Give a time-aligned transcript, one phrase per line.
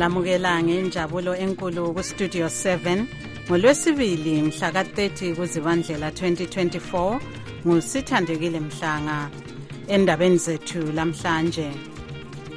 [0.00, 3.04] lamukela ngenjabulo enkulu kustudio 7
[3.48, 7.20] ngolwesibili mhla ka-30 kuzibandlela 2024
[7.66, 9.30] ngusithandekile mhlanga
[9.88, 11.70] endabeni zethu lamhlanje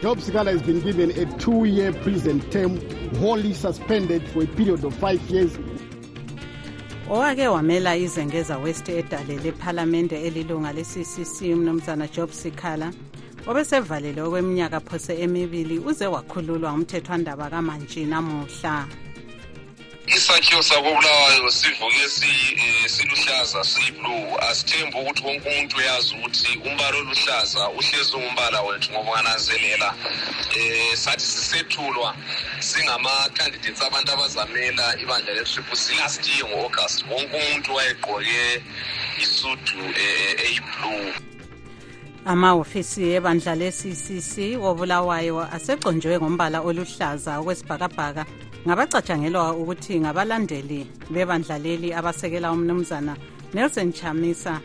[0.02, 2.80] Job Sigala has been given a two-year prison term
[3.20, 5.52] wholly suspended for a period of five years
[7.09, 12.94] owake wamela izengeza west edalele ephalamende elilunga le-ccc umnumzana job sikhala
[13.47, 18.88] obesevalelwe kweminyaka phose emibili uze wakhululwa umthethwandaba kamantshi namuhla
[20.16, 28.11] isakhiwo sakobulawayo sivuke eh, siluhlaza siyiblue asithembi ukuthi wonke umuntu uyazi ukuthi umbala oluhlaza uhlezi
[28.17, 32.09] ungumbala wethu ngokungananzelela um eh, sathi sisethulwa
[32.67, 38.63] singama-candidates abantu abazamela ibandla le-triple c last year ngo-august wonke umuntu wayegqoke
[39.23, 39.94] isudu um
[40.38, 41.13] eyiblue
[42.25, 48.23] amahhofisi ebandla le-ccc obulawayo asegconjwe ngombala oluhlaza okwesibhakabhaka
[48.66, 50.79] ngabacatshangelwa ukuthi ngabalandeli
[51.11, 53.13] bebandla leli abasekela umnumzana
[53.53, 54.55] nelson chamisa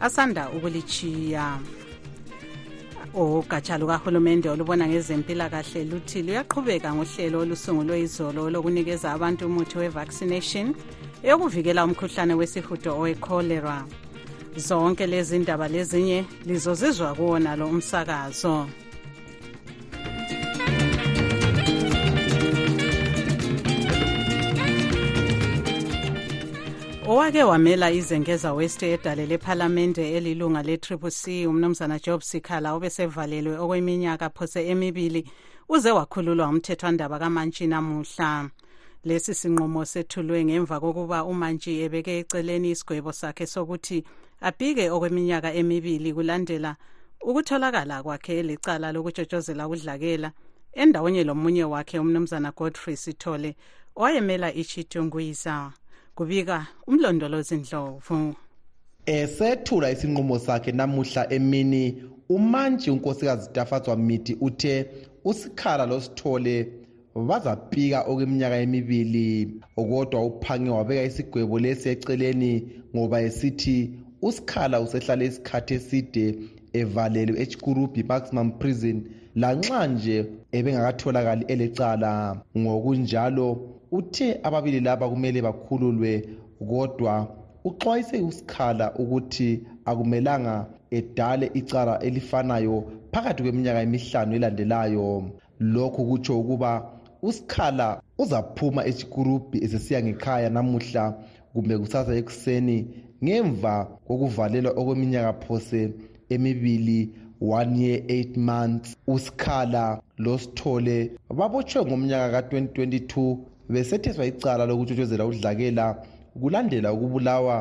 [0.00, 1.58] asanda ukulichiya
[3.18, 10.66] ugatsha lukahulumende olubona ngezempilakahle luthi luyaqhubeka ngohlelo olusungulwe izolo olokunikeza abantu umuthi we-vaccination
[11.26, 14.09] yokuvikela umkhuhlane wesihudo owecholera we
[14.58, 18.66] zonke lezi ndaba lezinye lizozizwa kuwona lo umsakazo
[27.08, 34.66] owake wamela izengeza west edale lephalamende elilunga le-triple c umnumzana job sikhala obesevalelwe okweminyaka phose
[34.68, 35.22] emibili
[35.68, 38.50] uze wakhululwa umthethwandaba kamantshi namuhla
[39.04, 44.04] lesi sinqumo sethulwe ngemva kokuba umantshi ebeke eceleni isigwebo sakhe sokuthi
[44.48, 46.72] abhike okweminyaka emibili kulandela
[47.28, 50.28] ukutholakala kwakhe elecala lokutshotshozela udlakela
[50.80, 53.50] endawonye lomunye wakhe umnumzana godfrey sithole
[53.96, 55.54] owayemela ichitungwiza
[56.16, 56.56] kubika
[56.88, 58.20] umlondolozi ndlovu
[59.14, 61.84] esethula isinqumo sakhe namuhla emini
[62.34, 64.74] umantshi unkosikazi tafatswa miti uthe
[65.28, 66.54] usikhala losithole
[67.28, 69.28] bazapika okweminyaka emibili
[69.76, 72.52] kodwa uphange wabeka isigwebo lesi eceleni
[72.94, 73.78] ngoba esithi
[74.26, 76.24] usikhala usehlale isikhathi eside
[76.80, 78.98] evalelwe echikurubhi maximum prison
[79.42, 80.16] lanxa nje
[80.58, 82.12] ebengakatholakali elecala
[82.60, 83.48] ngokunjalo
[83.98, 86.12] uthe ababili laba kumele bakhululwe
[86.68, 87.14] kodwa
[87.68, 89.48] uxwayise usikhala ukuthi
[89.90, 90.54] akumelanga
[90.98, 92.76] edale icala elifanayo
[93.12, 95.08] phakathi kweminyaka emihlanu elandelayo
[95.74, 96.70] lokhu kutsho ukuba
[97.28, 97.86] usikhala
[98.22, 101.02] uzaphuma echikurubhi esesiya ngekhaya namuhla
[101.52, 102.76] kumbe kusasa ekuseni
[103.24, 103.74] ngemva
[104.06, 105.80] kokuvalelwa okweminyaka phose
[106.34, 107.00] emibili
[107.40, 109.84] 1 year 8 months usikhala
[110.24, 110.96] losithole
[111.38, 113.08] babotshwe ngomnyaka ka-2022
[113.72, 115.84] besethiswa icala lokutshotshozela udlakela
[116.40, 117.56] kulandela ukubulawa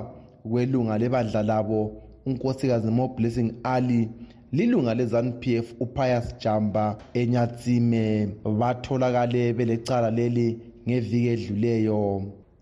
[0.49, 1.79] kwelunga lebandla labo
[2.27, 4.01] unkosikazi mo blessing ali
[4.55, 6.85] lilunga lezanup f upius jamba
[7.19, 8.03] enyatsime
[8.59, 10.47] batholakale belecala leli
[10.87, 11.99] ngeviki edluleyo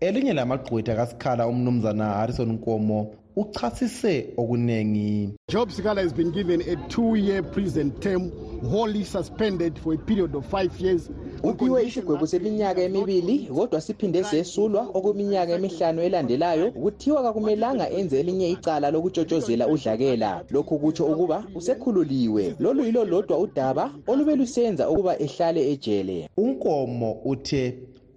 [0.00, 7.42] elinye lamagqwetha kasikhala umnumzana harrison nkomo uchasise okuningi job sikala has been given a two-year
[7.50, 8.30] prison term
[8.70, 11.10] wholly suspended for a period of five years
[11.44, 18.90] uphiwe isigwebo seminyaka emibili kodwa siphinde sesulwa okweminyaka emihlanu elandelayo kuthiwa kakumelanga enze elinye icala
[18.90, 26.28] lokutshotshozela udlakela lokhu kutsho ukuba usekhululiwe lolu yilo lodwa udaba olube lusenza ukuba ehlale ejele
[26.36, 27.64] unkomo uthe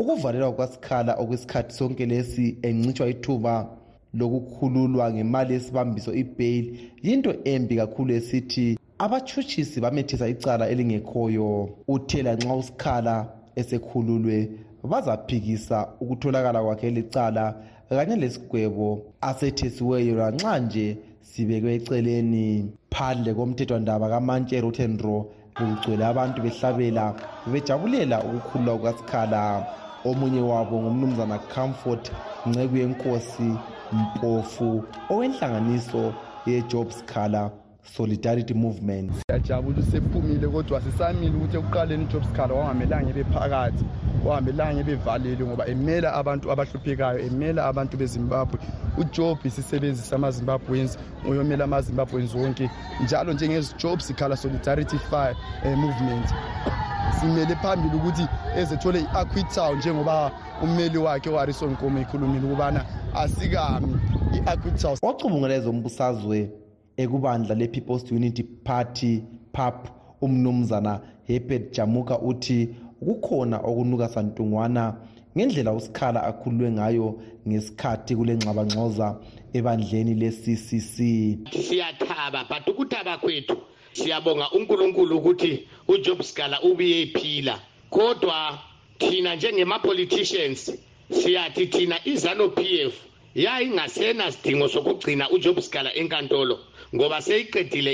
[0.02, 3.54] ukuvalelwa kwasikhala okwesikhathi sonke lesi encitshwa ithuba
[4.20, 6.68] lokukhululwa ngemali yesibambiso ibheyili
[7.06, 8.68] yinto embi kakhulu esithi
[9.06, 11.48] abatshutshisi bamethisa icala elingekhoyo
[11.96, 13.16] uthela nxa usikhala
[13.60, 14.38] esekhululwe
[14.92, 17.44] bazaphikisa ukutholakala kwakhe elicala
[17.98, 18.88] kanye lesigwebo
[19.30, 20.88] asethesiweyo lanxa nje
[21.30, 22.46] sibekwe eceleni
[22.94, 25.16] phandle komthethwandaba kamantshi erotenro
[25.58, 27.06] bekugcwele abantu behlabela
[27.52, 29.42] bejabulela ukukhululwa kukasikhala
[30.06, 32.12] omunye wabo ngumnumzana comfort
[32.46, 33.56] nceku yenkosi
[33.94, 36.14] mpofu owenhlanganiso
[36.46, 37.52] ye-jobs color
[37.84, 43.86] solidarity movement siyajabula usephumile kodwa sisamile ukuthi ekuqaleni ijobs color wangamelanga ibe phakathi
[44.26, 48.60] wangamelanga bevalelwe ngoba emela abantu abahluphekayo emela abantu bezimbabwe
[48.98, 50.98] ujob isisebenzi samazimbabwensi
[51.30, 52.70] uyomela amazimbabweni zonke
[53.04, 56.28] njalo njengezijobs color solidarity fire eh, movement
[57.20, 58.26] simele phambili ukuthi
[58.58, 60.32] ezethole i-aquitown njengoba
[60.64, 62.82] ummeli wakhe uharrison nkomo ekhulumile ukubana
[63.24, 63.94] asikami
[64.38, 66.38] i-aquitown ocubungela ezombusazwe
[67.02, 69.14] ekubandla le-people's unity party
[69.56, 69.78] pap
[70.22, 70.94] umnumzana
[71.28, 72.60] herbert jamuka uthi
[73.06, 74.84] kukhona okunuka santungwana
[75.36, 77.08] ngendlela usikhala akhululwe ngayo
[77.48, 79.08] ngesikhathi kule ngxabangxoza
[79.58, 80.96] ebandleni le-ccc
[81.68, 83.56] siyathaba but ukuthaba kwethu
[83.94, 85.54] siyabonga uNkulunkulu ukuthi
[85.88, 87.56] uJob Scala ubuye ephila
[87.90, 88.60] kodwa
[89.00, 90.60] thina njengema politicians
[91.20, 92.94] siyathi thina izano PF
[93.36, 96.56] yayingasena sidingo sokugcina uJob Scala enkantolo
[96.96, 97.94] ngoba seyiqedile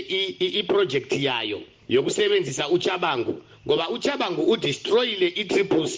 [0.62, 1.60] iproject yayo
[1.90, 5.98] yokusebenzisa uChabangu ngoba uChabangu udestroyile iTriple C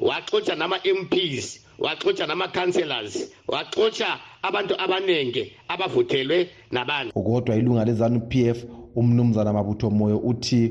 [0.00, 1.46] waxotsha nama MPs
[1.84, 3.14] waxotsha nama-councellors
[3.52, 4.08] waxotsha
[4.48, 5.42] abantu abanenge
[5.72, 6.38] abavuthelwe
[6.70, 8.58] nabani kodwa ilunga le-zanu p f
[8.96, 10.62] umnumzana mabutho moyo uthi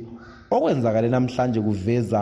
[0.55, 2.21] okwenzakale namhlanje kuveza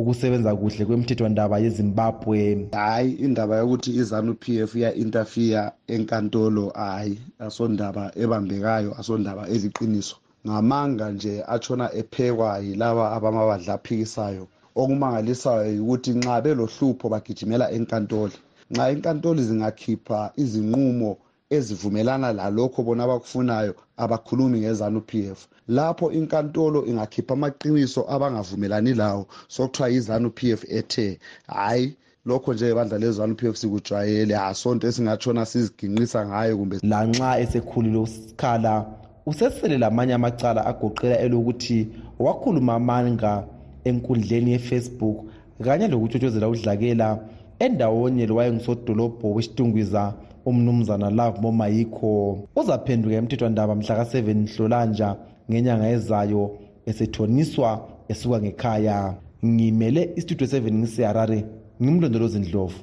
[0.00, 2.38] ukusebenza kuhle kwemthethwandaba yezimbabwe
[2.80, 5.62] hayi indaba yokuthi izanu p f iya-intafiya
[5.94, 7.14] enkantolo hayi
[7.46, 10.14] asondaba ebambekayo asondaba eliqiniso
[10.46, 14.44] ngamanga nje atshona ephekwa yilaba abamabadlaphikisayo
[14.80, 18.34] okumangalisayo yikuthi nxa belohlupho bagijimela enkantolo
[18.70, 21.10] nxa inkantolo zingakhipha izinqumo
[21.54, 23.72] ezivumelana lalokho bona abakufunayo
[24.04, 25.38] abakhulumi ngezanu-p f
[25.76, 29.22] lapho inkantolo ingakhipha amaqiniso abangavumelani lawo
[29.54, 31.06] sokuthiwa yizanu-p f ethe
[31.52, 31.86] hhayi
[32.28, 38.74] lokho nje ibandla lezanu p f sikujwayele asonto esingatshona siziginqisa ngayo kumbe lanxa esekhulile usikhala
[39.30, 41.78] usesele lamanye amacala agoqela elokuthi
[42.24, 43.32] wakhuluma amanga
[43.88, 45.16] enkundleni yefacebook
[45.64, 47.08] kanye lokutshotshozela udlakela
[47.64, 50.02] endawonye lowayengisodolobho wesitungwiza
[50.50, 55.08] umnumzana lavo mayikho uzaphenduka emthethwandaba mhlaka-7 nhlolanja
[55.50, 56.42] ngenyanga ezayo
[56.90, 57.70] esethoniswa
[58.12, 58.96] esuka ngekhaya
[59.54, 61.38] ngimele istudio 7 ngiseharare
[61.82, 62.78] ngimlondolozindlovu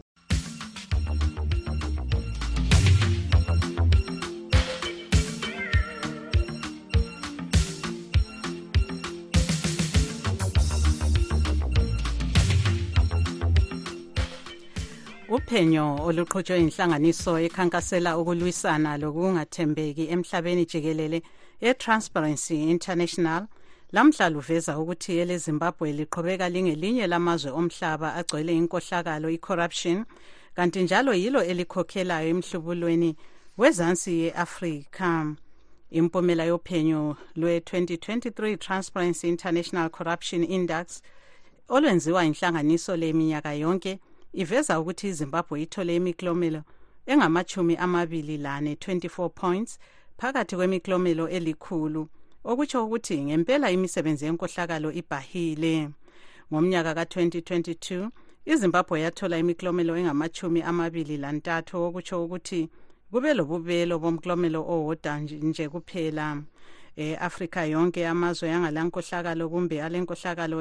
[15.38, 21.20] uphenyo oluqhutshwe inhlanganiso ekhankasela ukulwisana lokungathembeki emhlabeni jikelele
[21.68, 23.42] e-transparency international
[23.96, 29.98] lamhla luveza ukuthi elezimbabwe liqhubeka lingelinye lamazwe omhlaba agcwele inkohlakalo i-corruption
[30.56, 33.12] kanti njalo yilo elikhokhelayo emhlubulweni
[33.62, 35.10] wezansi ye-afrika
[36.00, 41.02] impumela yophenyo lwe-2023 transparency international corruption index
[41.76, 43.94] olwenziwa inhlanganiso leminyaka yonke
[44.40, 46.62] iveza ukuthi izimbabwe ithole imiklomelo
[47.12, 49.72] engamachumi amabili lane 24 points
[50.20, 52.02] phakathi kwemiklomelo elikhulu
[52.50, 55.74] okutsho ukuthi ngempela imisebenzi yenkohlakalo ibhahile
[56.50, 57.88] ngomnyaka ka-2022
[58.54, 62.62] izimbabwe yathola imiklomelo engamachumi amabili lantathu okutsho ukuthi
[63.12, 65.14] kube lobubelo bomklomelo owodwa
[65.50, 66.26] nje kuphela
[67.06, 70.58] e-afrika yonke amazwe angalankohlakalo kumbe alenkohlakalo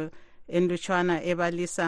[0.57, 1.87] enlutshwana ebalisa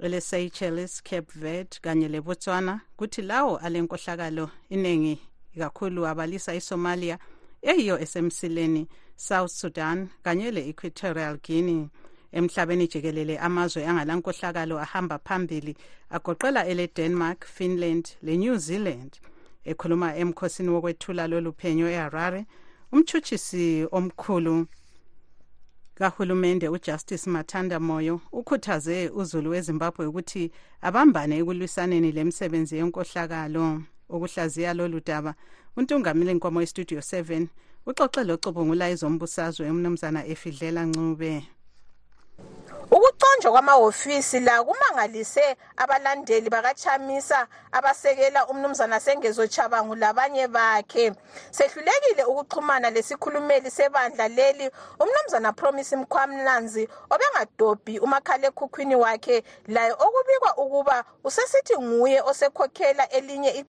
[0.00, 5.18] eleseychelles cape verde kanye lebotswana kuthi lawo alenkohlakalo iningi
[5.56, 7.18] ikakhulu abalisa isomalia
[7.62, 11.88] eyiyo esemsileni south sudan kanye le-equatorial guinea
[12.36, 15.76] emhlabeni jikelele amazwe angalankohlakalo ahamba phambili
[16.10, 19.12] agoqela ele-denmark finland le-new zealand
[19.70, 22.42] ekhuluma emkhosini wokwethula lolu phenyo eharare
[22.92, 24.54] umtshutshisi omkhulu
[26.10, 30.44] kahulumende ujustice mathanda moyo ukhuthaze uzulu wezimbabwe ukuthi
[30.88, 33.66] abambane ekulwisaneni lemisebenzi yenkohlakalo
[34.14, 35.32] ukuhlaziya lolu daba
[35.76, 37.46] untungameli nkwama westudio 7
[37.90, 41.30] uxoxe locubungula izombusazwe umnumzana efidlela ncube
[42.92, 51.12] ukuconjwa kwamahhofisi la kumangalise abalandeli bakachamisa abasekela umnumzana sengezo chabangu labanye bakhe
[51.50, 54.68] sehlulekile ukuxhumana lesikhulumeli sebandla leli
[55.00, 63.64] umnumzana promise mkhwamnanzi obengadobhi umakhalekhukhwini wakhe laye okubikwa ukuba usesithi nguye osekhokhela elinye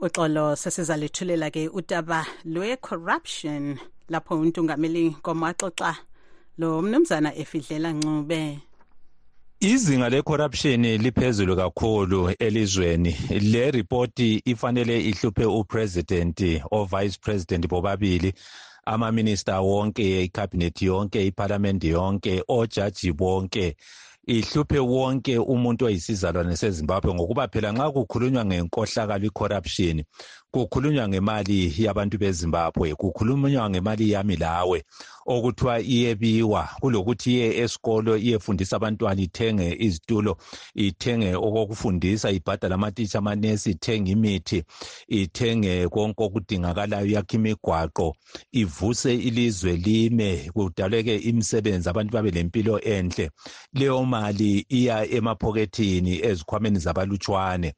[0.00, 5.96] uxolo sesizalithulela ke udaba lwe-corruption lapho untungameli ngomaxoxa
[6.58, 8.58] lo mnumzana efidlela ncube
[9.60, 18.32] izinga lecorruption liphezulu kakhulu elizweni le report ifanele ihluphe upresident ovice president bobabili
[18.86, 23.76] amaminista wonke icabinet yonke iparlamente yonke ojaji bonke
[24.26, 29.96] ihluphe wonke umuntu oyisizalwane sezimbabwe ngokuba phela nxa kukhulunywa ngenkohlakalo i-corruption
[30.52, 34.78] kukhulunywa ngemali yabantu bezimbabwe kukhulunywa ngemali yami lawe
[35.28, 40.32] okuthiwa iyebiwa kulokuthi iye esikolo iyefundisa abantwana ithenge izitulo
[40.86, 44.58] ithenge okokufundisa ibhadala amatisha amanesi ithenge imithi
[45.20, 48.08] ithenge konke okudingakalayo yakhe imigwaqo
[48.62, 53.26] ivuse ilizwe lime kudaleke imisebenzi abantu babe lempilo enhle
[53.78, 57.74] leyo mali iya emaphokethini ezikhwameni zabalutshwane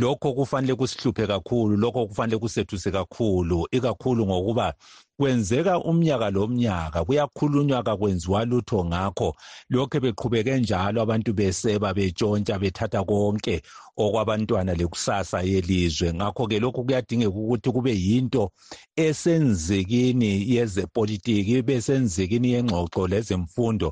[0.00, 4.74] lokho kufanele kusihluphe kakhulu lokho kufanele kusethuse kakhulu ikakhulu ngokuba
[5.20, 9.28] kwenzeka umnyaka lomnyaka kuyakhulunywa kakwenziwa lutho ngakho
[9.72, 13.54] lokhe beqhubeke njalo abantu beseba betshontsha bethatha konke
[13.96, 18.44] okwabantwana lekusasa yelizwe ngakho-ke lokhu kuyadingeka ukuthi kube yinto
[19.06, 23.88] esenzekini yezepolitiki besenzekini yengxoxo lezemfundo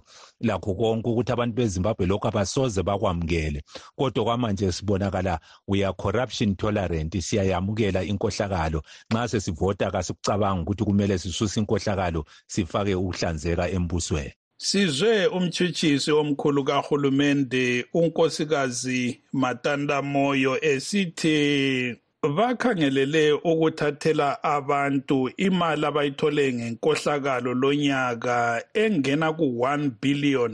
[0.46, 3.60] lakho konke ukuthi abantu bezimbabwe lokhu abasoze bakwamukele
[3.98, 5.34] kodwa kwamanje sibonakala
[5.70, 8.78] we are corruption tolerant siyayamukela inkohlakalo
[9.12, 12.20] nxa sesivota kasikucabanga ukuthi kumele sisuse inkohlakalo
[12.52, 14.32] sifake ukuhlanzeka embusweni
[14.68, 17.64] Sizwe umtshitshisi omkhulu kahulumende
[18.00, 19.02] unkosikazi
[19.42, 21.36] Matanda Moyo esithi
[22.36, 28.36] bakhangelele ukuthathela abantu imali abayithole ngenkohlakalo lonyaka
[28.82, 30.52] engena ku 1 billion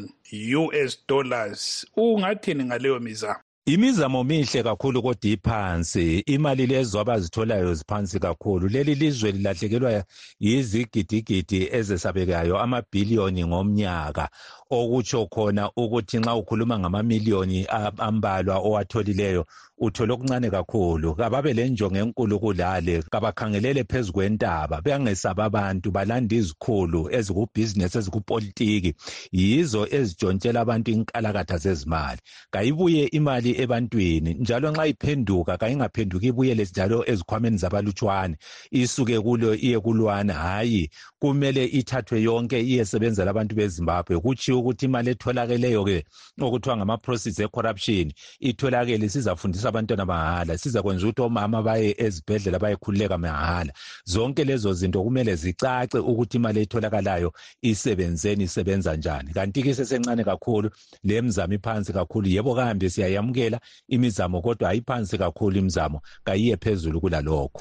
[0.65, 1.61] US dollars
[2.07, 3.33] ungathini ngaleyo miza
[3.69, 10.05] imizamo mihle kakhulu kodwa iphansi imali lezo abazitholayo ziphansi kakhulu leli lizwe lilahlekelwa
[10.41, 14.29] yizigidigidi ezesabekayo amabhiliyoni ngomnyaka
[14.71, 17.67] okutsho khona ukuthi nxa ukhuluma ngamamiliyoni
[17.99, 19.45] ambalwa owatholileyo
[19.81, 27.09] uthole okuncane kakhulu kababe le njongo enkulu kulale kabakhangelele phezu kwentaba bengesaba abantu balanda izikhulu
[27.11, 28.95] ezikubhizinesi ezikupolitiki
[29.33, 32.19] yizo ezijontshela abantu inkalakatha zezimali
[32.51, 38.35] kayibuye imali ebantwini njalo nxa iphenduka kayingaphenduki ibuyele njalo ezikhwameni zabalutshwane
[38.81, 40.83] isuke kulo iye kulwana hayi
[41.23, 45.99] kumele ithathwe yonke iyesebenzela abantu bezimbabwe kutshiwo ukuthi imali etholakeleyo-ke
[46.47, 48.07] okuthiwa ngama-proceeds e-corruption
[48.51, 53.73] itholakele sizafundisa abantwana mahhala sizakwenza ukuthi omama baye ezibhedlela bayekhululeka mahhala
[54.13, 57.31] zonke lezo zinto kumele zicace ukuthi imali etholakalayo
[57.71, 60.69] isebenzeni isebenza njani kanti-ke isesencane kakhulu
[61.09, 63.59] le mzamo iphansi kakhulu yebo kahambe siyayamukela
[63.95, 67.61] imizamo kodwa ayiphansi kakhulu imizamo kayiye phezulu kulalokho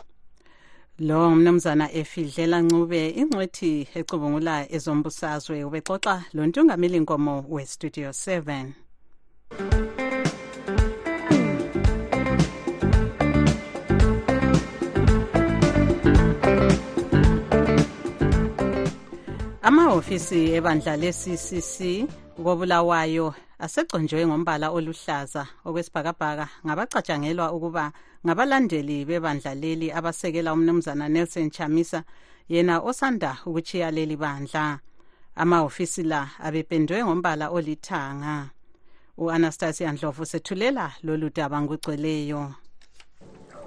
[1.00, 8.66] lo mnumzana efidlela ncube ingcwethi ecubungula ezombusazwe ubexoxa lo ntungameli nkomo westudio 7
[19.68, 21.77] amahhovisi ebandla le-ccc
[22.46, 23.27] kobulawayo
[23.63, 27.86] asegconjwe ngombala oluhlaza okwesibhakabhaka ngabacatshangelwa ukuba
[28.27, 32.00] ngabalandeli bebandla leli abasekela umnumzana Nelson Chamisa
[32.53, 34.63] yena osanda ukuchiya leli bandla
[35.41, 38.36] amahofisi la abependwe ngombala olithanga
[39.24, 42.43] uanastasia ndlovu sethulela lolu daba ngugcweleyo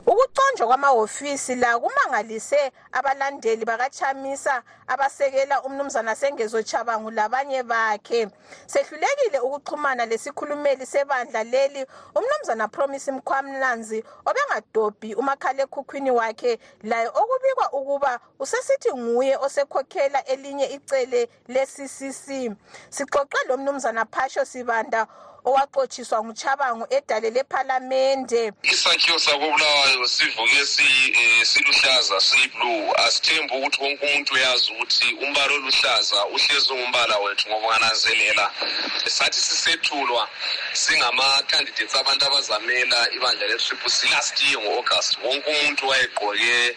[0.06, 8.28] ukuconjwa kwamahhofisi la kumangalise abalandeli bakachamisa abasekela umnumzana sengezochabangu labanye bakhe
[8.66, 18.92] sehlulekile ukuxhumana lesikhulumeli sebandla leli umnumzana promise mkhwamnanzi obengadobhi umakhalekhukhwini wakhe laye okubikwa ukuba usesithi
[18.94, 22.56] nguye osekhokhela elinye icele le-ccc
[22.90, 25.06] sixoxe lo mnumzana phasho sibanda
[25.44, 30.66] owaxotshiswa nguchabango edale lephalamende isakhiwo sakobulawayo sivuke
[31.20, 38.50] e, siluhlaza siyiblue asithembi ukuthi wonke umuntu uyazi ukuthi umbala oluhlaza uhlezi ungumbala wethu ngokungananzelela
[39.16, 40.22] sathi sisethulwa
[40.82, 46.76] singama-candidates abantu abazamela ibandla le-triple c last year ngo-august wonke umuntu wayegqoke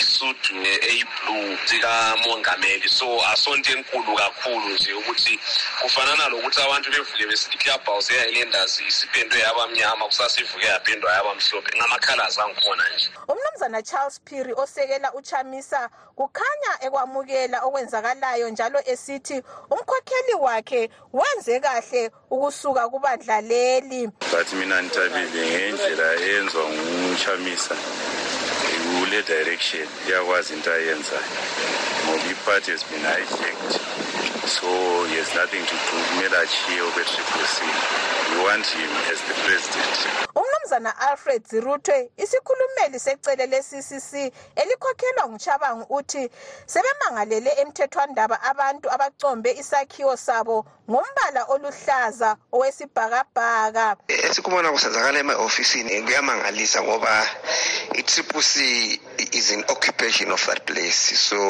[0.00, 0.54] isudu
[0.88, 5.34] eyiblue sikamongameli so asonto enkulu kakhulu nje ukuthi
[5.80, 11.34] kufanana lokuthi abantu bevuke besithi kuyabha ngizawuzeka ngilendazi isipendwe yaba mnyama kusase ivuke yapendwa yaba
[11.34, 20.34] mhlophe ngamakhalazi angikhona nje umnumzana charles peary osekela uchamisa kukhanya ekwamukela okwenzakalayo njalo esithi umkhokheli
[20.40, 27.76] wakhe wenze kahle ukusuka kubandla leli but mina nithabile ngendlela eyenzwa nguchamisa
[29.00, 31.32] kule direction iyakwazi into ayenzayo
[32.08, 34.03] ngoba iparty has been hijacked
[34.46, 34.68] So
[35.08, 38.36] he has nothing to do kumele achiye ubetricosini.
[38.36, 40.28] We want him as the president.
[40.36, 44.32] umnumzana alfred zirutwe isikhulumeli secele le-ccc
[44.62, 46.24] elikhokhelwa ngutshabangu uthi
[46.72, 50.56] sebemangalele emthethwandaba abantu abacombe isakhiwo sabo
[50.90, 53.86] ngombala oluhlaza owesibhakabhaka
[54.28, 57.12] esikubona kusenzakala ema-ofisini kuyamangalisa ngoba
[58.00, 59.00] i-triple c
[59.38, 61.40] is an occupation of that place so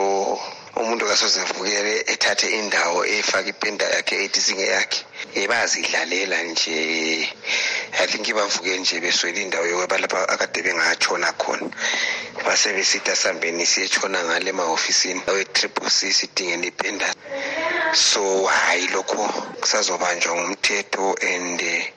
[0.81, 5.01] umuntu kasozemvukele ethathe indawo efake ipenda yakhe edisinge yakhe
[5.43, 6.79] ebazidlalela nje
[8.03, 11.69] i think bavuke nje beswele indawo yokweba lapha akade bengatshona khona
[12.47, 17.09] basebesita sambeni siyetshona ngale emahhofisini awe-triple c sidingeni ipenda
[17.97, 21.93] so hhayi lokhu kusazobanjwa ngumthetho and eh,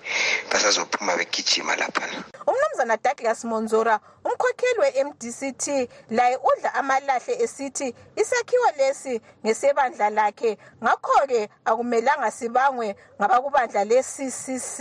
[0.52, 5.68] basazophuma begijima laphana umnumzana douglas monzora umkhokheli we-mdct
[6.10, 14.76] laye udla amalahle esithi isakhiwo lesi ngesebandla lakhe ngakho-ke akumelanga sibangwe ngabakubandla le-ccc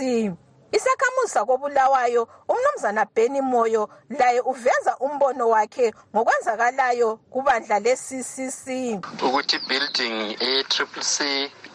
[0.71, 8.65] isakhamuzi sakobulawayo umnumzana beni moyo laye uveza umbono wakhe ngokwenzakalayo kubandla le-ccc
[9.25, 10.15] ukuthi ibuilding
[10.49, 11.17] e-triple c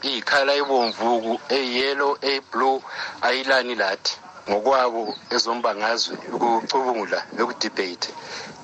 [0.08, 2.84] iyikhala ibomvuku eyiyelo eyiblue
[3.26, 4.12] ayilani lathi
[4.48, 5.02] ngokwabo
[5.34, 8.10] ezombangazwe ukucubungula yokudibhethe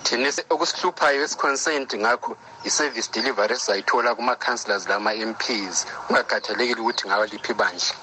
[0.07, 2.31] thina okusihluphayo esiconsenti ngakho
[2.69, 7.95] i-service delivery esizayithola kuma-councillors lama-m ps kungakhathalekile ukuthi ngawaliphi bandla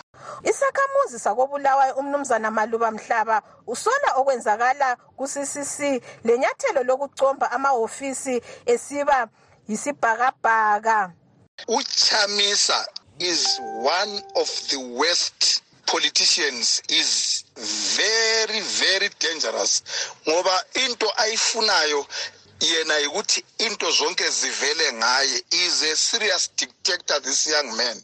[0.44, 3.38] Isakhamuzi sakobulawayo umnumzana Maluba Mhlaba
[3.68, 4.88] usola okwenzakala
[5.18, 5.76] kuCCC
[6.28, 8.36] lenyathelo lokucomba amahofisi
[8.74, 9.18] esiba
[9.70, 10.98] yisibhakabhaka.
[11.78, 12.80] Uchamisa
[13.20, 13.44] is
[13.84, 17.44] one of the worst politicians is
[17.96, 19.74] very very dangerous
[20.28, 22.02] ngoba into ayifunayo
[22.60, 27.98] yena ukuthi into zonke zivele ngaye is a serious dictator this young man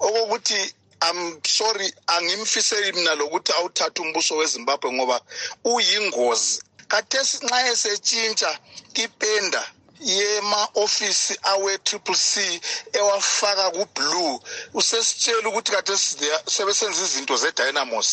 [0.00, 0.72] okokuthi
[1.06, 5.16] I'm sorry angimfiseli mina lokuthi awuthathe umbuso weZimbabwe ngoba
[5.74, 6.50] uyingozi
[6.92, 8.50] kathesi nxa esetshintsha
[9.04, 9.62] ipenda
[10.10, 12.60] yema-ofisi awe-triple c
[12.98, 14.34] ewafaka kublue
[14.78, 16.06] usesitshela ukuthi kathesi
[16.54, 18.08] sebesenza izinto ze-dynamos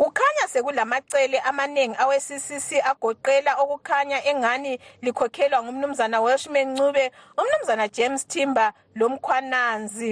[0.00, 4.72] kukhanya sekulamacele amaningi awe-ccc agoqela okukhanya engani
[5.04, 7.04] likhokhelwa ngumnumzana welshman ncube
[7.40, 10.10] umnumzana james timber lomkhwananzi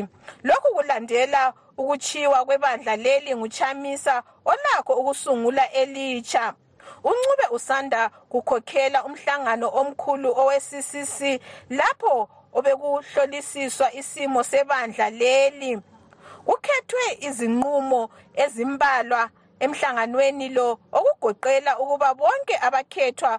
[0.49, 1.42] lokhu kulandela
[1.79, 6.55] Ukuchiwa kwebandla leli nguChamisa onakho ukusungula elitsha.
[7.05, 11.19] uncube usanda kukhokhela umhlangano omkhulu owe-ccc
[11.79, 12.17] lapho
[12.59, 15.73] obekuhlolisiswa isimo sebandla leli
[16.47, 18.03] kukhethwe izinqumo
[18.43, 19.23] ezimbalwa
[19.64, 23.33] emhlanganweni lo okugoqela ukuba bonke abakhethwa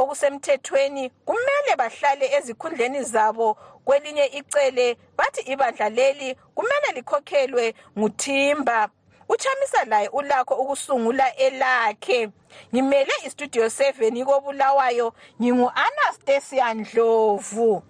[0.00, 8.88] okusemthethweni kumele bahlale ezikhundleni zabo kwelinye icele bathi ibandla leli kumele likhokhelwe nguthimba
[9.28, 12.28] uchamisa laye ulakho ukusungula elakhe
[12.72, 17.82] ngimele istudio 7 ikobulawayo ngingu-anastasia ndlovu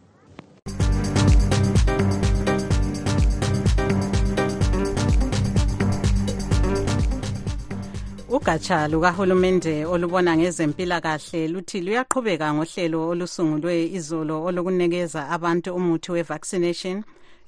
[8.33, 16.97] ugatsha lukahulumende olubona ngezempilakahle luthi luyaqhubeka ngohlelo olusungulwe izolo olokunikeza abantu umuthi we-vaccination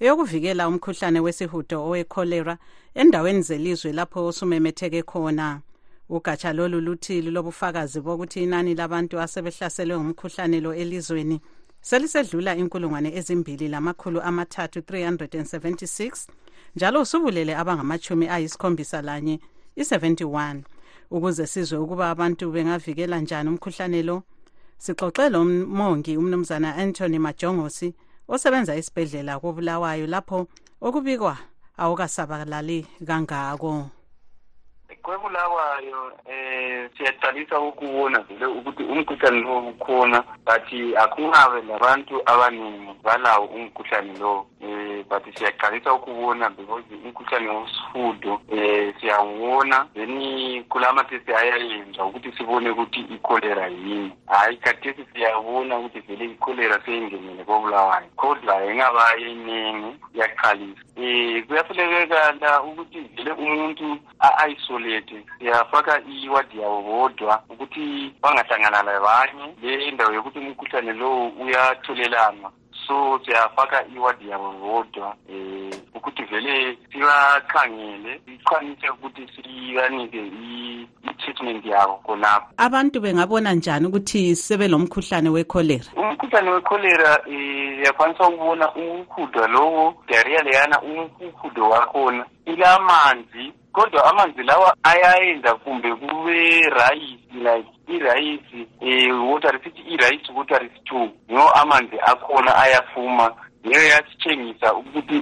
[0.02, 2.54] eyokuvikela umkhuhlane wesihudo owecholera
[3.00, 5.60] endaweni zelizwe lapho osumemetheke khona
[6.10, 11.36] ugatsha lolu luthi lulobufakazi bokuthi inani labantu asebehlaselwe ngumkhuhlane lo elizweni
[11.80, 16.26] selisedlula inkulungwane ezimbili lamakhulu amathathu 376
[16.76, 19.38] njalo usubulele abangamachumi ayisikhombisa lanye
[19.80, 20.56] i-71
[21.14, 24.16] ukuze sizwe ukuba abantu bengavikela njani umkhuhlane lo
[24.84, 25.40] sixoxe lo
[25.78, 27.88] mongi umnumzana anthony majongosi
[28.34, 30.38] osebenza esibhedlela kobulawayo lapho
[30.86, 31.34] okubikwa
[31.82, 33.72] awukasabalali kangako
[35.02, 44.16] kwebulawayo um siyaqalisa ukubona vele ukuthi umkhuhlane lowo ukhona but akungabe labantu abaningi balawo umkhuhlane
[44.20, 52.06] lowo um eh, but siyaqalisa ukubona because umkhuhlane wosifudo um eh, siyawubona then kulamatesi ayayenzwa
[52.08, 59.96] ukuthi sibone ukuthi ikholera yini hhayi khathesi siyabona ukuthi vele ikholera seyingenele kobulawayo kodwa engabayeningi
[60.14, 68.82] iyaqalisa um kuyafulekekala ukuthi vele umuntu a-isolate chete yafaka iyi wadhi yavo vodwa ukuti vangahlangana
[68.82, 72.52] navanye lendawo yekuti mukhuhlane lowu uyatholelanwa
[72.86, 82.50] so siyafaka iwadi yabo vodwa um ukuthi vele sibakhangele sikhwanise ukuthi sibanike i-treatment yabo khonapho
[82.56, 90.42] abantu bengabona njani ukuthi sebelomkhuhlane wekholera umkhuhlane wekholera eh, um siyakhwanisa ukubona uhudwa lowo dariya
[90.42, 99.30] leyana uhudo wakhona ilamanzi kodwa amanzi lawa ayayenza kumbe kube rayisi like irayisi um eh,
[99.32, 103.32] water sithi i-rayisi water is two no amanzi akhona ayafuma
[103.66, 105.20] ngeyo yasitshengisa ukuthi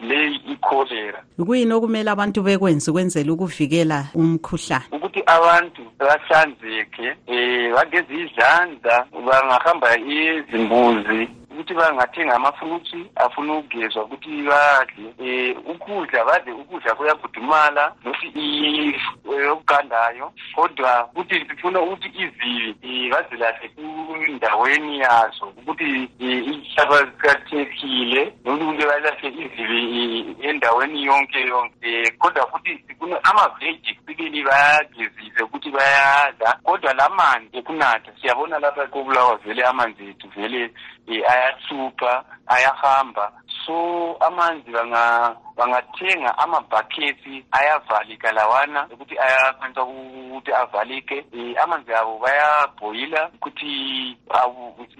[0.00, 9.06] leyi ikholera kuyini okumele abantu bekwenze ukwenzela ukuvikela umkhuhlane ukuthi abantu bahlanzeke um bageze izandla
[9.26, 11.28] bangahamba izimbuzi
[11.60, 18.94] kuti vangatenga amafurutsi afuna ugezwa kuti vadle um eh, ukudla vadle ukudla kuyagudumala nokuthi
[19.46, 28.24] yokugandayo kodwa kuti zifuna ukuthi izivi um eh, vazilahle kundaweni yazo ukuthi umhlaba eh, zikathekile
[28.44, 35.70] nokuthi kuti balahle izivi endaweni yonke yonke um kodwa futhi sifuna amaveji sibili bayagezise ukuthi
[35.70, 42.12] bayadla kodwa la manzi ekunatha siyabona lapha kobulawa vele amanzi ethu vele um aya atsupa
[42.54, 43.26] ayahamba
[43.66, 43.78] so
[44.28, 45.04] amanzi banga
[45.60, 54.16] bangathenga amabhakhethi ayavalika lawana ukuthi ayaenza ukuthi avalike um amanzi abo bayabhoyila ukuthi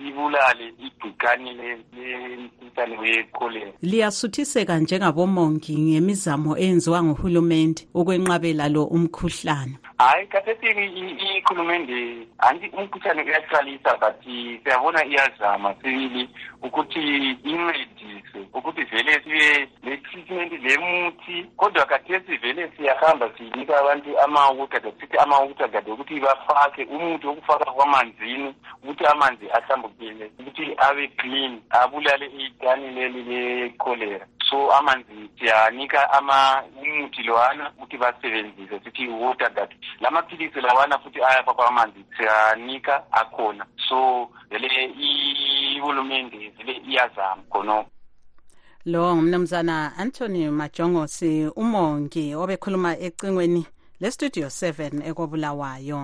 [0.09, 10.85] ibulale igcikani lemkhuhlane wekholera liyasuthiseka njengabomongi ngemizamo eyenziwa nguhulumende ukwenqabela lo umkhuhlane hhayi kathesini
[11.39, 14.25] ihulumende anti umkhuhlane uyahlalisa but
[14.65, 16.29] siyabona iyazama sibili
[16.63, 17.01] ukuthi
[17.45, 25.17] incedise ukuthi vele sibe ne-treatment vanoti nemuti kodwa katesi velesi yakahamba siyinika vantu amauta tasiti
[25.17, 28.55] amauta gade kuti vafake umuti wokufaka kwamanzini
[28.87, 36.23] kuti amanzi ahlambukile kuti ave clean abulale igani leli lekholera so amanzi siyanika
[36.83, 43.67] umuti lowana kuti vasebenzise sithi water gade la maphilisi lawana futhi ayapha kwamanzi siyanika akhona
[43.89, 47.91] so vele ihulumende vele iyazama khonoko
[48.85, 53.67] lo ngumnumzana anthony majongosi umongi obekhuluma ecingweni
[54.01, 56.01] lestudio 7 ekobulawayo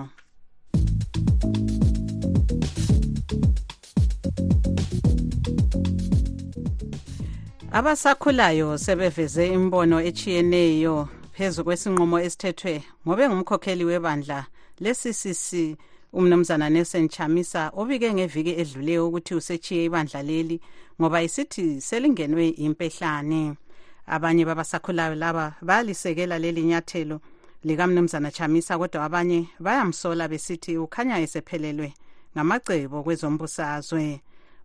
[7.73, 14.45] abasakhulayo sebeveze imbono etshiyeneyo phezu kwesinqumo esithethwe ngobe ngumkhokheli webandla
[14.81, 15.49] le-ccc
[16.13, 20.61] umnumzana nelson chamisa obike ngeviki edluleyo ukuthi usetshiye ibandla leli
[21.01, 23.53] ngoba isithi selingenwe impehlane
[24.05, 27.17] abanye babasakhulayo laba bayalisekela leli nyathelo
[27.63, 31.89] likamnumzana chamisa kodwa abanye bayamsola besithi ukhanya esephelelwe
[32.33, 34.05] ngamacebo kwezombusazwe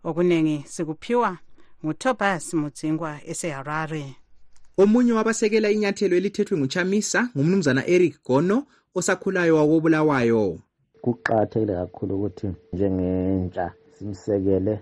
[0.07, 1.31] okuningi sikuphiwa
[1.85, 4.03] ngutobias mudzingwa eseharare
[4.81, 8.57] omunye wabasekela inyathelo elithethwe nguchamisa ngumnumzana eric gono
[8.97, 10.43] osakhulayo wakobulawayo
[11.03, 13.65] kuqakathekile kakhulu ukuthi njengentsha
[14.03, 14.73] simsekele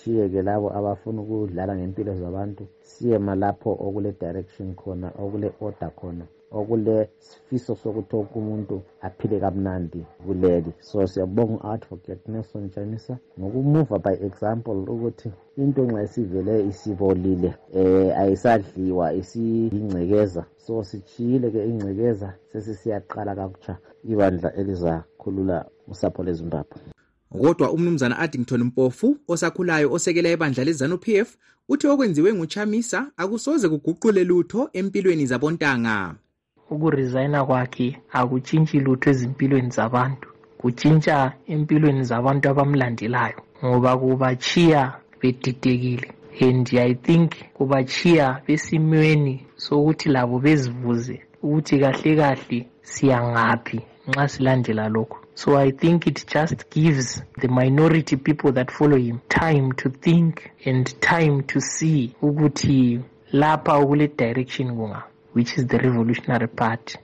[0.00, 6.24] sijiyeke labo abafuna ukudlala ngempilo zabantu siye malapho okule direction khona okule order khona
[6.58, 6.94] okule
[7.26, 14.78] sifiso sokuthi wonke umuntu aphile kamnandi kuleli so siyabonga u-advocate nelson janisa ngokumuva by example
[14.94, 15.28] ukuthi
[15.62, 23.74] into nxa isivele isibolile eh ayisadliwa isiyingcekeza so sijiyile ke ingcekeza sesisiyaqala kakutsha
[24.12, 25.56] ibandla elizakhulula
[25.92, 26.78] usapho lezimbabwe
[27.36, 31.28] kodwa umnumzana addington mpofu osakhulayo osekela ibandla lezanu p f
[31.70, 35.96] uthi okwenziwe nguchamisa akusoze kuguqule lutho empilweni zabontanga
[36.70, 40.26] ukurisayina kwakhe akutshintshi lutho ezimpilweni zabantu
[40.60, 41.16] kutshintsha
[41.54, 44.82] empilweni zabantu abamlandelayo ngoba kubachiya
[45.20, 46.08] bedidekile
[46.48, 52.58] and i think kubachiya besimweni sokuthi labo bezibuze ukuthi kahle kahle
[52.90, 58.96] siyangaphi nxa silandela lokhu so i think it just gives the minority people that follow
[58.96, 63.00] him time to think and time to see ukuthi
[63.32, 65.02] lapha ukule direction kunga
[65.34, 66.98] which is the revolutionary party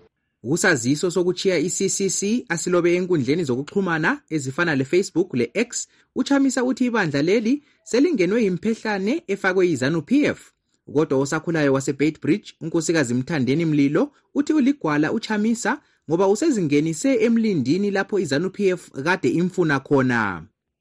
[0.45, 9.23] usaziso sokuchiya i-ccc asilobe enkundleni zokuxhumana ezifana le-facebook le-x uchamisa uthi ibandla leli selingenwe yimphehlane
[9.27, 10.53] efakwe yizanup f
[10.95, 15.79] kodwa osakhulayo wasebate bridge unkosikazi mthandeni mlilo uthi uligwala uchamisa
[16.11, 20.23] ngoba usezingenise emlindini lapho izanu PF kade imfuna khona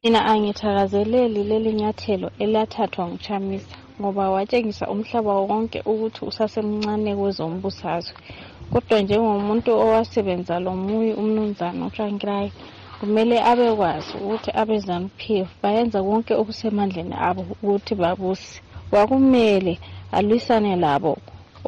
[0.04, 8.16] mina angithakazeleli leli nyathelo elathathwa nguchamisa ngoba watshengisa umhlaba wonke ukuthi usasemncane kwezombusazwe
[8.72, 12.50] kodwa njengomuntu owasebenza lo muyi umnumzana utshankilayi
[13.00, 18.54] kumele abekwazi ukuthi abezamphif bayenza konke okusemandleni abo ukuthi babuse
[18.94, 19.74] wakumele
[20.18, 21.12] alwisane labo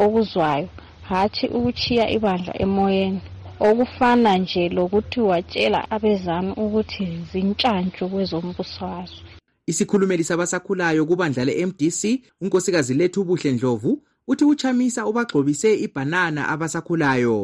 [0.04, 0.68] okuzwayo
[1.10, 3.22] hatshi ukuchiya ibandla emoyeni
[3.72, 9.24] okufana nje lokuthi watshela abezami ukuthi zintshantshu kwezombusazwe
[9.72, 12.02] isikhulumeli sabasakhulayo kubandla le-mdc
[12.44, 13.92] unkosikazi lethu ubuhle ndlovu
[14.32, 17.40] uthi uchamisa ubagxobise ibhanana abasakhulayo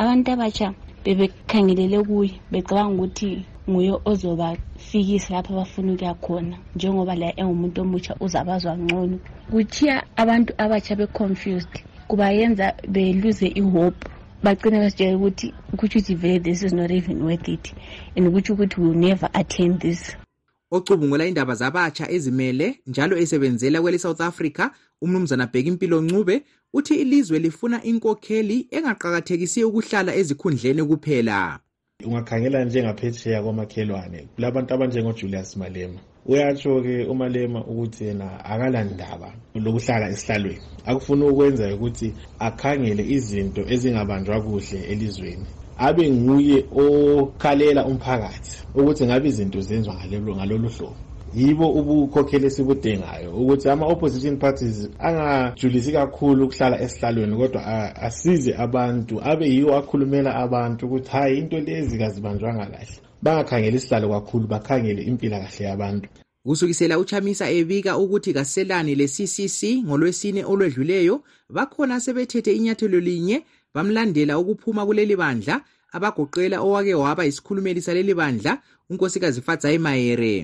[0.00, 0.68] abantu abatsha
[1.04, 3.30] bebekhangelele kuye becabanga ukuthi
[3.70, 9.16] nguye ozobafikisa lapho abafuna ukuya khona njengoba la engumuntu omutsha uzabazwa ngcono
[9.52, 11.74] kuthiya abantu abatsha be-confused
[12.08, 14.04] kubayenza beluze ihope
[14.44, 17.72] bagcine basitshela ukuthi kutsho ukuthi vele this is not even worth it
[18.14, 20.16] and kutsho ukuthi we'll never attend this
[20.72, 24.70] ocubungula indaba zabatsha ezimele njalo esebenzela kwele-south africa
[25.02, 31.58] umnumzana bheka impilo ncube uthi ilizwe lifuna inkokheli engaqakathekisiyo ukuhlala ezikhundleni kuphela
[32.06, 40.60] ungakhangela njengaphetheya kwamakhelwane kulabantu abanjengojulius malema uyatsho-ke umalema ukuthi yena akalandaba lokuhlala esihlalweni
[40.90, 42.08] akufuna ukwenza ukuthi
[42.46, 45.46] akhangele izinto ezingabanjwa kuhle elizweni
[45.86, 49.94] abe nguye okhalela umphakathi ukuthi ngabe izinto zenziwa
[50.36, 50.96] ngalolu hlobo
[51.36, 57.62] yibo ubukhokheli esibudingayo ukuthi ama-opposition parties angajulisi kakhulu ukuhlala esihlalweni kodwa
[58.06, 64.46] asize abantu abe yiwo akhulumela abantu ukuthi hhayi into lezi kazibanjwanga kahle bangakhangeli isihlalo kakhulu
[64.46, 66.08] bakhangele impilakahle yabantu
[66.46, 71.16] kusukisela uchamisa ebika ukuthi kaselani le-ccc ngolwesine olwedluleyo
[71.56, 73.38] bakhona asebethethe inyathelo linye
[73.74, 75.56] bamlandela ukuphuma kuleli bandla
[75.94, 78.52] abagoqela owake waba yisikhulumeli saleli bandla
[78.90, 80.34] unkosikazi fatsayi mayere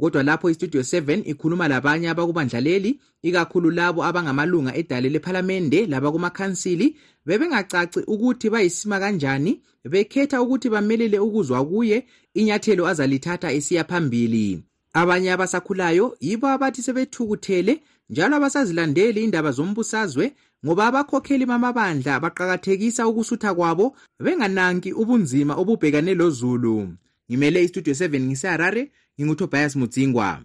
[0.00, 8.50] kodwa lapho istudio 7 ikhuluma labanye abakubandlaleli ikakhulu labo abangamalunga edale lephalamende labakumakhansili bebengacaci ukuthi
[8.50, 16.82] bayisima kanjani bekhetha ukuthi bamelele ukuzwa kuye inyathelo azalithatha esiya phambili abanye abasakhulayo yibo abathi
[16.82, 20.32] sebethukuthele njalo abasazilandeli indaba zombusazwe
[20.64, 26.88] ngoba abakhokheli bamabandla baqakathekisa ukusutha kwabo bengananki ubunzima obubhekane lozulu
[27.30, 30.44] ngimele istudio 7 ngiseharare ngingutobias mudzingwa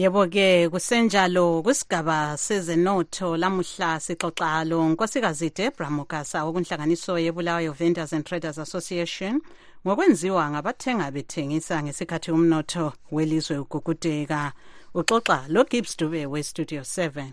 [0.00, 9.34] yebo-ke kusenjalo kwisigaba sezenotho lamuhla sixoxalo nkosikazi debra mogasa wokunhlanganiso yebulawayo vendors and traders association
[9.84, 14.40] ngokwenziwa ngabathenga bethengisa ngesikhathi umnotho welizwe ugugudeka
[14.98, 17.28] uxoxa lo gibbs dube westudio 7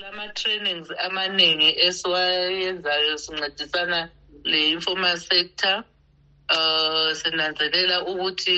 [0.00, 3.98] lama-trainings amaningi esiwayenzayo sincedisana
[4.50, 5.76] le-informal sector
[6.50, 8.56] uh eh, sinanzelela ukuthi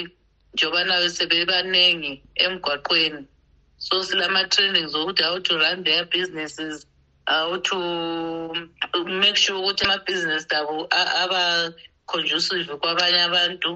[0.54, 2.12] njoba nawe sebebaningi
[2.44, 3.22] emgwaqweni
[3.86, 6.86] so silama-trainings okuthi how to run their businesses
[7.26, 7.76] how to
[9.20, 10.74] make sure ukuthi amabhizinisi abo
[11.22, 13.70] aba-conducive kwabanye abantu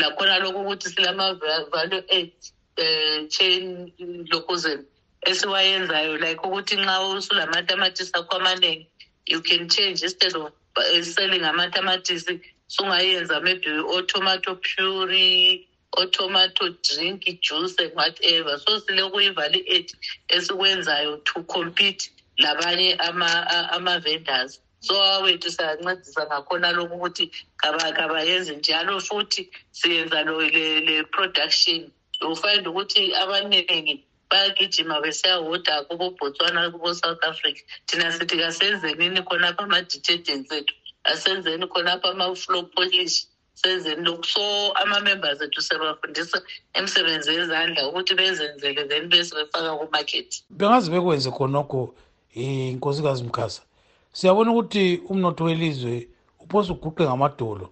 [0.00, 2.32] lakhona lokhu ukuthi silama-value aid
[2.78, 3.92] um eh, chain
[4.32, 4.84] lokhuzeni
[5.30, 8.86] esiwayenzayo like ukuthi nxa usulamamatisi akho amaningi
[9.26, 10.50] you can change instead of
[10.82, 15.66] eh, selling amatamatisi sungayenza maybe otomato puri
[16.02, 19.94] otomato drink juice and whatever so silekuyivali et
[20.36, 22.10] esikwenzayo to compete
[22.42, 24.52] labanye ama-vendors
[24.86, 27.24] so awethu siyancedisa ngakhona lokhu ukuthi
[27.98, 29.42] kabayenzi njalo futhi
[29.78, 30.18] siyenza
[30.88, 31.80] le-production
[32.32, 33.94] ufinde ukuthi abaningi
[34.30, 40.74] bayagijima besiyahoda kubobhotswana kubo-south africa thina sithi kasenzenini khona pha ama-detergents ethu
[41.12, 43.16] asenzeni khonapha ama-flow polish
[43.60, 44.44] senzeni lokhu so
[44.82, 46.38] ama-members ethu siyabafundisa
[46.78, 51.80] imisebenzi yezandla ukuthi bezenzele then besebefaka kumakhethi bengazi bekwenze khonokho
[52.34, 53.60] inkosikazi eh, mkhaza
[54.18, 55.96] siyabona ukuthi umnotho welizwe
[56.44, 57.66] uphose uguqe ngamadolo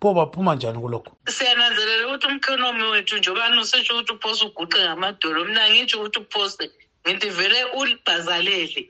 [0.00, 5.62] pho baphuma njani kulokho siyananzelela ukuthi umkhonomi wethu njengobani usesho ukuthi uphose uguqe ngamadolo mna
[5.70, 6.64] ngitsho ukuthi uphose
[7.08, 8.82] ngithi vele ulibhazalele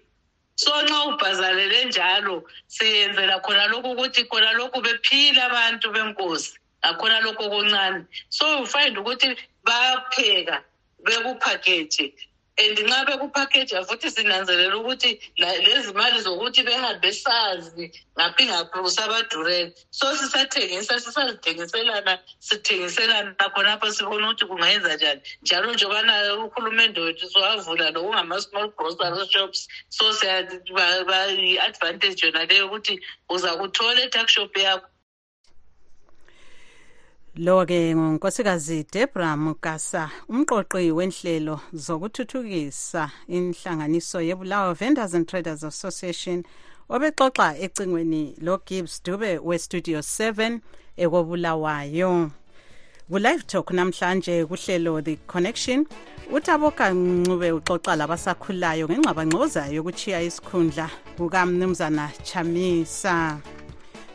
[0.62, 2.35] so nxa ubhazalele njalo
[2.75, 6.51] siyenzela khona lokhu ukuthi khona lokhu bephile abantu benkosi
[6.88, 8.01] akhona lokhu okuncane
[8.37, 9.29] so ufind ukuthi
[9.66, 10.57] bayapheka
[11.05, 12.05] bekuphakheje
[12.61, 15.11] and nxa bekuphakeji futhi sinanzelela ukuthi
[15.68, 17.85] lezi mali zokuthi behambe sazi
[18.18, 22.14] ngaphi ngaphi kusabadurela so sisathengisa sisazithengiselana
[22.47, 26.12] sithengiselana khonapho sibone ukuthi kungayenza njani njalo njengobana
[26.44, 29.61] uhulumende wethu sowavula lokungama-small grocery shops
[29.97, 32.94] so i-advantage yona leyo ukuthi
[33.35, 34.88] uza kuthola e-tuckshop yakho
[37.40, 46.42] lo-ke ngonkosikazi debra mukasa umqoqi wenhlelo zokuthuthukisa inhlanganiso yebulawa vendors and traders association
[46.90, 50.61] obexoxa ecingweni logibbs dube westudio 7
[50.96, 52.31] ekobulawayo
[53.11, 55.87] kulive talk namhlanje kuhlelo the connection
[56.35, 63.38] uthaboka ncube uxoxa labasakhulayo ngengxabangxoza yokuthiya isikhundla kukamnumzana chamisa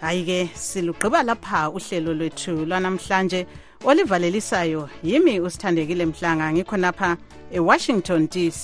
[0.03, 3.47] hayi-ke silugqiba lapha uhlelo lwethu lwanamhlanje
[3.89, 7.09] olivalelisayo yimi usithandekile mhlanga ngikhonapha
[7.57, 8.51] ewashington d